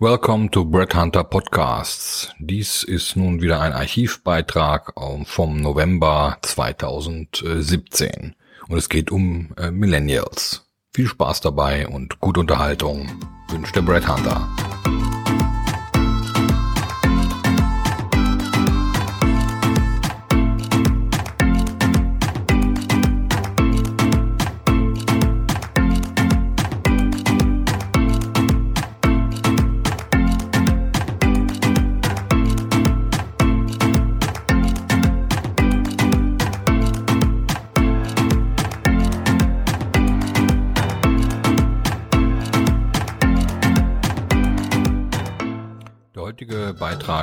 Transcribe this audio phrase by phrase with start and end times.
[0.00, 2.34] Welcome to Brett Hunter Podcasts.
[2.40, 4.92] Dies ist nun wieder ein Archivbeitrag
[5.24, 8.34] vom November 2017
[8.68, 10.68] und es geht um äh, Millennials.
[10.92, 13.08] Viel Spaß dabei und gute Unterhaltung
[13.50, 14.48] wünscht der Brett Hunter.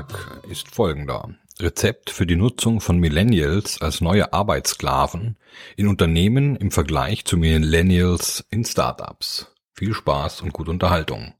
[0.01, 1.29] Beitrag ist folgender.
[1.59, 5.37] Rezept für die Nutzung von Millennials als neue Arbeitssklaven
[5.75, 9.51] in Unternehmen im Vergleich zu Millennials in Startups.
[9.73, 11.33] Viel Spaß und gute Unterhaltung.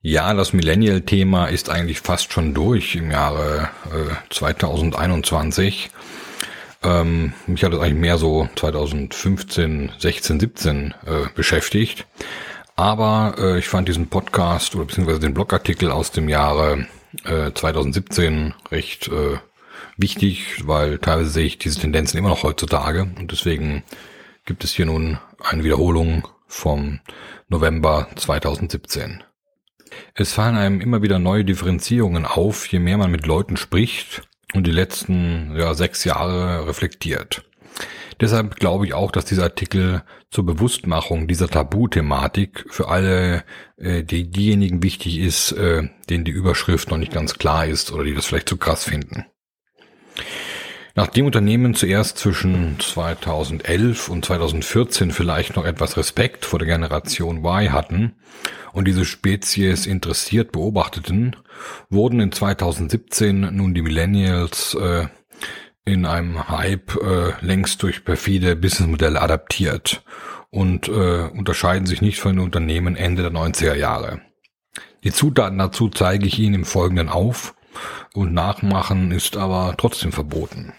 [0.00, 5.90] Ja, das Millennial-Thema ist eigentlich fast schon durch im Jahre äh, 2021.
[6.82, 12.06] Ähm, mich hat es eigentlich mehr so 2015, 16, 17 äh, beschäftigt.
[12.76, 16.86] Aber äh, ich fand diesen Podcast oder beziehungsweise den Blogartikel aus dem Jahre
[17.24, 19.38] äh, 2017 recht äh,
[19.96, 23.82] wichtig, weil teilweise sehe ich diese Tendenzen immer noch heutzutage und deswegen
[24.44, 27.00] gibt es hier nun eine Wiederholung vom
[27.48, 29.22] November 2017.
[30.14, 34.66] Es fallen einem immer wieder neue Differenzierungen auf, je mehr man mit Leuten spricht und
[34.66, 37.44] die letzten ja, sechs Jahre reflektiert.
[38.20, 43.44] Deshalb glaube ich auch, dass dieser Artikel zur Bewusstmachung dieser Tabuthematik für alle
[43.76, 48.04] äh, die, diejenigen wichtig ist, äh, denen die Überschrift noch nicht ganz klar ist oder
[48.04, 49.26] die das vielleicht zu krass finden.
[50.96, 57.72] Nachdem Unternehmen zuerst zwischen 2011 und 2014 vielleicht noch etwas Respekt vor der Generation Y
[57.72, 58.14] hatten
[58.72, 61.34] und diese Spezies interessiert beobachteten,
[61.90, 65.06] wurden in 2017 nun die Millennials äh,
[65.84, 70.02] in einem Hype äh, längst durch perfide Businessmodelle adaptiert
[70.50, 74.20] und äh, unterscheiden sich nicht von den Unternehmen Ende der 90er Jahre.
[75.02, 77.54] Die Zutaten dazu zeige ich Ihnen im Folgenden auf
[78.14, 80.72] und Nachmachen ist aber trotzdem verboten.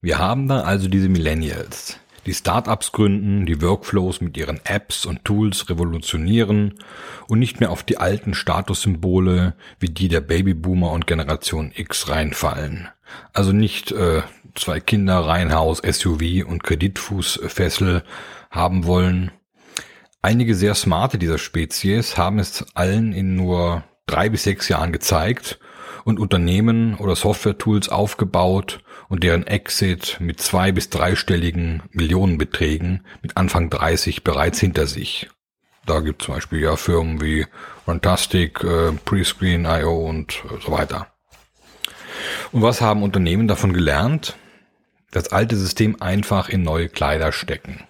[0.00, 5.24] Wir haben da also diese Millennials, die Startups gründen, die Workflows mit ihren Apps und
[5.24, 6.80] Tools revolutionieren
[7.28, 12.88] und nicht mehr auf die alten Statussymbole wie die der Babyboomer und Generation X reinfallen.
[13.32, 14.22] Also nicht äh,
[14.54, 18.04] zwei Kinder, Reihenhaus, SUV und Kreditfußfessel
[18.50, 19.30] haben wollen.
[20.22, 25.58] Einige sehr smarte dieser Spezies haben es allen in nur drei bis sechs Jahren gezeigt
[26.04, 33.70] und Unternehmen oder Software-Tools aufgebaut und deren Exit mit zwei bis dreistelligen Millionenbeträgen mit Anfang
[33.70, 35.28] 30 bereits hinter sich.
[35.86, 37.46] Da gibt es zum Beispiel ja Firmen wie
[37.86, 41.13] Runtastic, äh, Prescreen.io und so weiter.
[42.54, 44.36] Und was haben Unternehmen davon gelernt?
[45.10, 47.82] Das alte System einfach in neue Kleider stecken.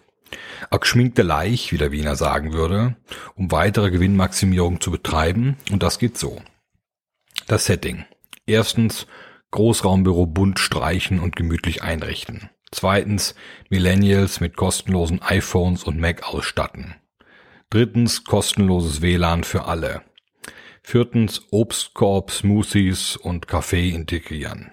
[0.71, 2.97] A geschminkte Leich, wie der Wiener sagen würde,
[3.35, 5.59] um weitere Gewinnmaximierung zu betreiben.
[5.71, 6.41] Und das geht so.
[7.47, 8.07] Das Setting.
[8.47, 9.07] Erstens
[9.51, 12.49] Großraumbüro bunt streichen und gemütlich einrichten.
[12.73, 13.35] Zweitens
[13.69, 16.95] Millennials mit kostenlosen iPhones und Mac ausstatten.
[17.69, 20.01] Drittens kostenloses WLAN für alle.
[20.87, 24.71] Viertens Obstkorb, Smoothies und Kaffee integrieren.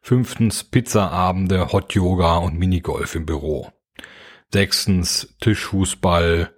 [0.00, 3.72] Fünftens Pizzaabende, Hot Yoga und Minigolf im Büro.
[4.52, 6.54] Sechstens Tischfußball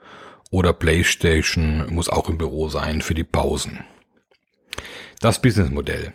[0.51, 3.85] oder Playstation muss auch im Büro sein für die Pausen.
[5.19, 6.13] Das Businessmodell.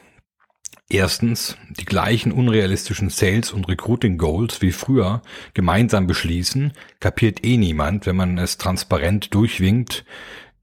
[0.89, 5.23] Erstens, die gleichen unrealistischen Sales- und Recruiting-Goals wie früher
[5.55, 10.05] gemeinsam beschließen, kapiert eh niemand, wenn man es transparent durchwinkt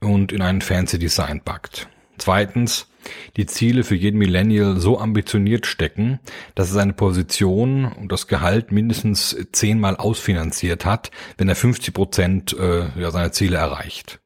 [0.01, 1.89] und in einen fancy Design packt.
[2.19, 2.89] Zweitens,
[3.37, 6.19] die Ziele für jeden Millennial so ambitioniert stecken,
[6.55, 12.57] dass er seine Position und das Gehalt mindestens zehnmal ausfinanziert hat, wenn er 50 Prozent
[12.59, 14.21] äh, ja, seiner Ziele erreicht.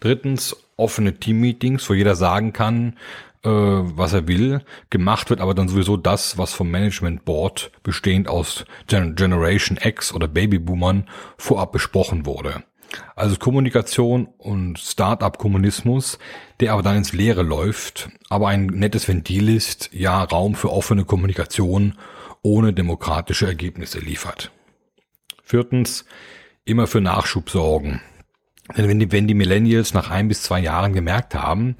[0.00, 2.96] Drittens, offene Teammeetings, wo jeder sagen kann,
[3.44, 4.62] äh, was er will.
[4.90, 10.12] Gemacht wird aber dann sowieso das, was vom Management Board, bestehend aus Gen Generation X
[10.12, 11.08] oder Babyboomern,
[11.38, 12.64] vorab besprochen wurde.
[13.16, 16.18] Also Kommunikation und Start-up-Kommunismus,
[16.60, 21.04] der aber dann ins Leere läuft, aber ein nettes Ventil ist, ja Raum für offene
[21.04, 21.94] Kommunikation
[22.42, 24.50] ohne demokratische Ergebnisse liefert.
[25.42, 26.04] Viertens,
[26.64, 28.00] immer für Nachschub sorgen.
[28.76, 31.76] Denn wenn die, wenn die Millennials nach ein bis zwei Jahren gemerkt haben,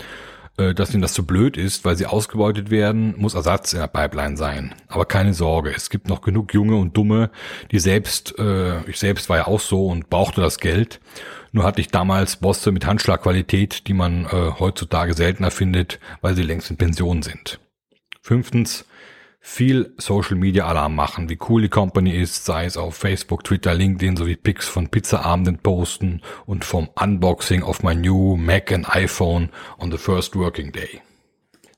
[0.56, 4.36] dass ihnen das zu blöd ist, weil sie ausgebeutet werden, muss Ersatz in der Pipeline
[4.36, 4.74] sein.
[4.88, 7.30] Aber keine Sorge, es gibt noch genug Junge und Dumme,
[7.72, 11.00] die selbst, äh, ich selbst war ja auch so und brauchte das Geld.
[11.50, 16.42] Nur hatte ich damals Bosse mit Handschlagqualität, die man äh, heutzutage seltener findet, weil sie
[16.42, 17.60] längst in Pension sind.
[18.22, 18.86] Fünftens,
[19.46, 23.74] viel Social Media Alarm machen, wie cool die Company ist, sei es auf Facebook, Twitter,
[23.74, 29.50] LinkedIn sowie Pics von Pizzaabenden posten und vom Unboxing of my new Mac and iPhone
[29.78, 31.02] on the first working day.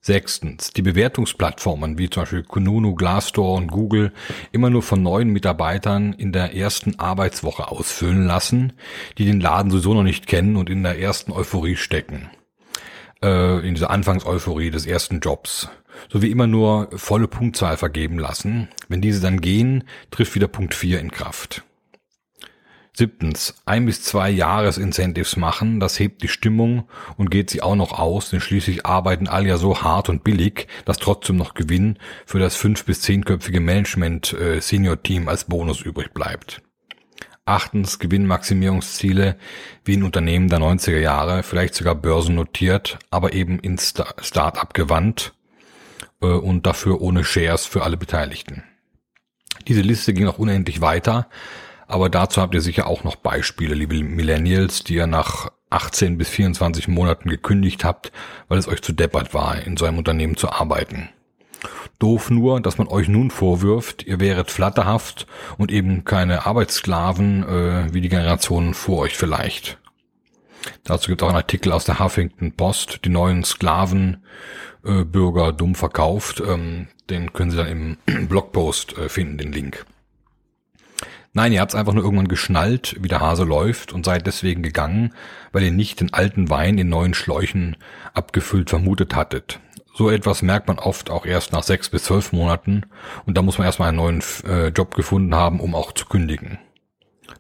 [0.01, 4.13] Sechstens, die Bewertungsplattformen wie zum Beispiel Kununu, Glassdoor und Google
[4.53, 8.75] immer nur von neuen Mitarbeitern in der ersten Arbeitswoche ausfüllen lassen,
[9.19, 12.31] die den Laden sowieso noch nicht kennen und in der ersten Euphorie stecken.
[13.27, 15.69] Äh, in dieser Anfangseuphorie des ersten Jobs.
[16.13, 18.69] Sowie immer nur volle Punktzahl vergeben lassen.
[18.89, 19.83] Wenn diese dann gehen,
[20.13, 21.65] trifft wieder Punkt 4 in Kraft.
[22.93, 27.99] Siebtens, ein bis zwei Jahres-Incentives machen, das hebt die Stimmung und geht sie auch noch
[27.99, 32.39] aus, denn schließlich arbeiten alle ja so hart und billig, dass trotzdem noch Gewinn für
[32.39, 36.63] das fünf- bis zehnköpfige Management-Senior-Team als Bonus übrig bleibt.
[37.47, 39.37] Achtens, Gewinnmaximierungsziele
[39.85, 45.33] wie in Unternehmen der 90er Jahre, vielleicht sogar börsennotiert, aber eben in Start-up gewandt
[46.21, 48.65] äh, und dafür ohne Shares für alle Beteiligten.
[49.69, 51.29] Diese Liste ging auch unendlich weiter,
[51.87, 56.29] aber dazu habt ihr sicher auch noch Beispiele, liebe Millennials, die ihr nach 18 bis
[56.29, 58.11] 24 Monaten gekündigt habt,
[58.49, 61.11] weil es euch zu deppert war, in so einem Unternehmen zu arbeiten.
[61.99, 65.27] Doof nur, dass man euch nun vorwirft, ihr wäret flatterhaft
[65.57, 69.79] und eben keine Arbeitssklaven äh, wie die Generationen vor euch vielleicht.
[70.85, 75.75] Dazu gibt es auch einen Artikel aus der Huffington Post, die neuen Sklavenbürger äh, dumm
[75.75, 76.43] verkauft.
[76.47, 77.97] Ähm, den können Sie dann im
[78.29, 79.87] Blogpost äh, finden, den Link.
[81.33, 84.63] Nein, ihr habt es einfach nur irgendwann geschnallt, wie der Hase läuft und seid deswegen
[84.63, 85.13] gegangen,
[85.53, 87.77] weil ihr nicht den alten Wein in neuen Schläuchen
[88.15, 89.61] abgefüllt vermutet hattet.
[89.97, 92.83] So etwas merkt man oft auch erst nach sechs bis zwölf Monaten
[93.25, 96.59] und da muss man erstmal einen neuen äh, Job gefunden haben, um auch zu kündigen.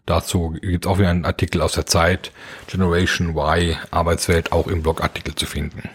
[0.07, 2.33] Dazu gibt es auch wieder einen Artikel aus der Zeit,
[2.67, 5.91] Generation Y, Arbeitswelt, auch im Blogartikel zu finden.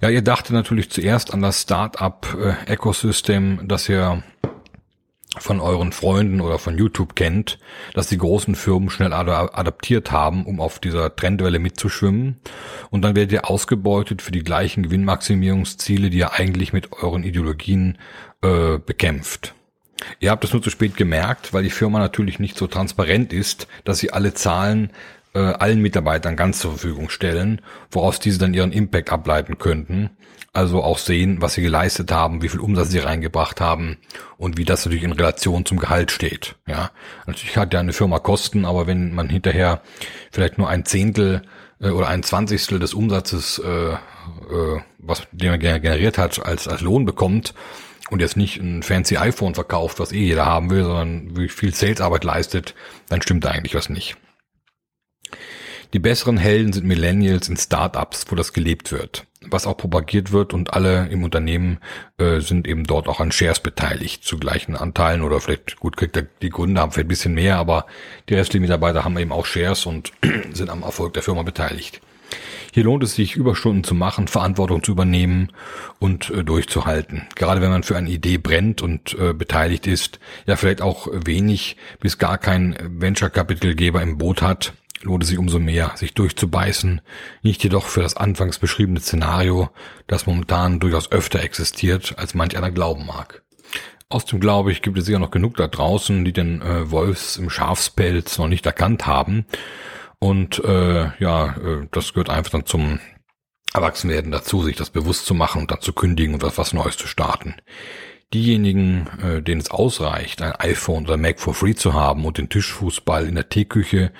[0.00, 4.22] Ja, ihr dachtet natürlich zuerst an das Start-up-Ecosystem, äh, das ihr
[5.38, 7.58] von euren Freunden oder von YouTube kennt,
[7.94, 12.40] dass die großen Firmen schnell adaptiert haben, um auf dieser Trendwelle mitzuschwimmen.
[12.90, 17.98] Und dann werdet ihr ausgebeutet für die gleichen Gewinnmaximierungsziele, die ihr eigentlich mit euren Ideologien
[18.42, 19.54] äh, bekämpft.
[20.18, 23.68] Ihr habt es nur zu spät gemerkt, weil die Firma natürlich nicht so transparent ist,
[23.84, 24.90] dass sie alle Zahlen
[25.34, 27.60] äh, allen Mitarbeitern ganz zur Verfügung stellen,
[27.90, 30.10] woraus diese dann ihren Impact ableiten könnten
[30.52, 33.98] also auch sehen, was sie geleistet haben, wie viel Umsatz sie reingebracht haben
[34.36, 36.56] und wie das natürlich in Relation zum Gehalt steht.
[36.66, 36.90] Ja,
[37.26, 39.80] natürlich hat ja eine Firma Kosten, aber wenn man hinterher
[40.32, 41.42] vielleicht nur ein Zehntel
[41.80, 46.80] äh, oder ein Zwanzigstel des Umsatzes, äh, äh, was den man generiert hat, als als
[46.80, 47.54] Lohn bekommt
[48.10, 51.72] und jetzt nicht ein fancy iPhone verkauft, was eh jeder haben will, sondern wie viel
[51.72, 52.74] Salesarbeit leistet,
[53.08, 54.16] dann stimmt da eigentlich was nicht.
[55.92, 60.52] Die besseren Helden sind Millennials in Startups, wo das gelebt wird was auch propagiert wird
[60.52, 61.78] und alle im Unternehmen
[62.18, 66.16] äh, sind eben dort auch an Shares beteiligt zu gleichen Anteilen oder vielleicht gut kriegt
[66.16, 67.86] der, die Gründer haben vielleicht ein bisschen mehr, aber
[68.28, 70.12] die restlichen Mitarbeiter haben eben auch Shares und
[70.52, 72.00] sind am Erfolg der Firma beteiligt.
[72.72, 75.50] Hier lohnt es sich, Überstunden zu machen, Verantwortung zu übernehmen
[75.98, 77.26] und äh, durchzuhalten.
[77.34, 81.76] Gerade wenn man für eine Idee brennt und äh, beteiligt ist, ja vielleicht auch wenig
[81.98, 87.00] bis gar kein Venture-Kapitalgeber im Boot hat, lohnt es sich umso mehr, sich durchzubeißen,
[87.42, 89.70] nicht jedoch für das anfangs beschriebene Szenario,
[90.06, 93.42] das momentan durchaus öfter existiert, als manch einer glauben mag.
[94.08, 97.48] Außerdem glaube ich, gibt es sicher noch genug da draußen, die den äh, Wolfs im
[97.48, 99.46] Schafspelz noch nicht erkannt haben.
[100.18, 102.98] Und äh, ja, äh, das gehört einfach dann zum
[103.72, 106.96] Erwachsenwerden dazu, sich das bewusst zu machen und dann zu kündigen und was, was Neues
[106.96, 107.54] zu starten.
[108.32, 112.48] Diejenigen, äh, denen es ausreicht, ein iPhone oder Mac for free zu haben und den
[112.48, 114.12] Tischfußball in der Teeküche,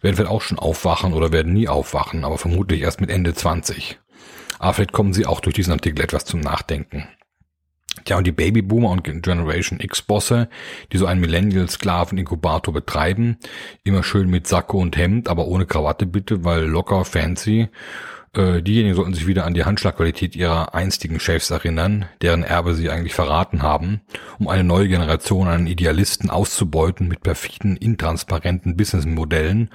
[0.00, 3.98] werden vielleicht auch schon aufwachen oder werden nie aufwachen, aber vermutlich erst mit Ende 20.
[4.60, 7.08] Aber vielleicht kommen sie auch durch diesen Artikel etwas zum Nachdenken.
[8.04, 10.48] Tja, und die Babyboomer und Generation X-Bosse,
[10.92, 13.38] die so einen Millennial-Sklaven-Inkubator betreiben,
[13.82, 17.68] immer schön mit Sakko und Hemd, aber ohne Krawatte bitte, weil locker, fancy
[18.36, 22.90] äh, diejenigen sollten sich wieder an die Handschlagqualität ihrer einstigen Chefs erinnern, deren Erbe sie
[22.90, 24.00] eigentlich verraten haben,
[24.38, 29.70] um eine neue Generation an Idealisten auszubeuten mit perfiden, intransparenten Businessmodellen,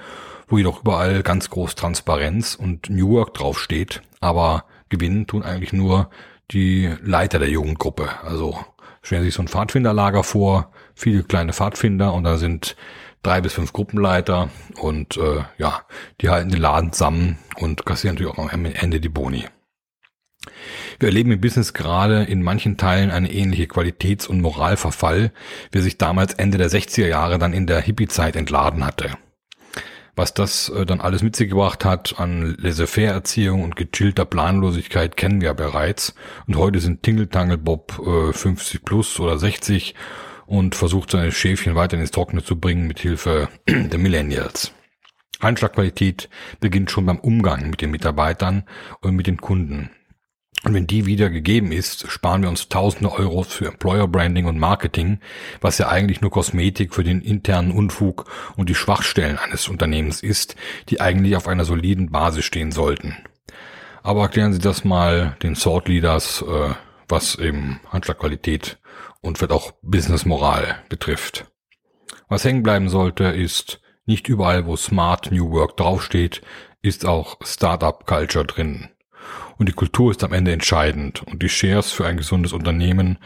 [0.48, 6.10] wo jedoch überall ganz groß Transparenz und New Work draufsteht, aber gewinnen tun eigentlich nur
[6.50, 8.10] die Leiter der Jugendgruppe.
[8.22, 8.58] Also
[9.02, 12.76] stellen Sie sich so ein Pfadfinderlager vor, viele kleine Pfadfinder und da sind
[13.22, 15.82] drei bis fünf Gruppenleiter und äh, ja,
[16.20, 19.44] die halten den Laden zusammen und kassieren natürlich auch am Ende die Boni.
[20.98, 25.32] Wir erleben im Business gerade in manchen Teilen eine ähnliche Qualitäts- und Moralverfall,
[25.70, 29.10] wie sich damals Ende der 60er Jahre dann in der Hippie-Zeit entladen hatte.
[30.14, 35.40] Was das äh, dann alles mit sich gebracht hat an Laissez-faire-Erziehung und gechillter Planlosigkeit kennen
[35.40, 36.14] wir ja bereits.
[36.46, 39.94] Und heute sind Tingle Bob äh, 50 plus oder 60
[40.46, 44.72] und versucht seine Schäfchen weiter ins Trockene zu bringen mit Hilfe der Millennials.
[45.40, 46.28] Einschlagqualität
[46.60, 48.64] beginnt schon beim Umgang mit den Mitarbeitern
[49.00, 49.90] und mit den Kunden.
[50.64, 54.58] Und wenn die wieder gegeben ist, sparen wir uns tausende Euros für Employer Branding und
[54.58, 55.18] Marketing,
[55.60, 60.54] was ja eigentlich nur Kosmetik für den internen Unfug und die Schwachstellen eines Unternehmens ist,
[60.88, 63.16] die eigentlich auf einer soliden Basis stehen sollten.
[64.04, 66.74] Aber erklären Sie das mal den Sort Leaders, äh,
[67.08, 68.78] was eben Handschlagqualität
[69.22, 71.46] und wird auch Business Moral betrifft.
[72.28, 76.42] Was hängen bleiben sollte, ist nicht überall, wo Smart New Work draufsteht,
[76.82, 78.90] ist auch Startup Culture drin.
[79.56, 81.22] Und die Kultur ist am Ende entscheidend.
[81.22, 83.18] Und die Shares für ein gesundes Unternehmen,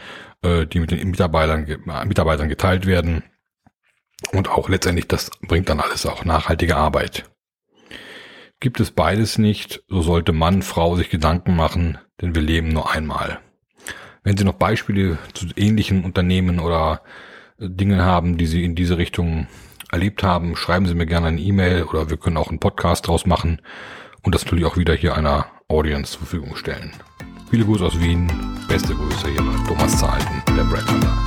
[0.43, 1.65] äh, die mit den Mitarbeitern,
[2.07, 3.23] Mitarbeitern geteilt werden.
[4.31, 7.29] Und auch letztendlich, das bringt dann alles auch nachhaltige Arbeit.
[8.59, 12.91] Gibt es beides nicht, so sollte Mann, Frau sich Gedanken machen, denn wir leben nur
[12.91, 13.39] einmal.
[14.27, 17.01] Wenn Sie noch Beispiele zu ähnlichen Unternehmen oder
[17.61, 19.47] äh, Dingen haben, die Sie in diese Richtung
[19.89, 23.25] erlebt haben, schreiben Sie mir gerne eine E-Mail oder wir können auch einen Podcast draus
[23.25, 23.61] machen
[24.23, 26.91] und das natürlich auch wieder hier einer Audience zur Verfügung stellen.
[27.49, 28.29] Viele Grüße aus Wien,
[28.67, 31.26] beste Grüße hier bei Thomas Zahlten, der Brad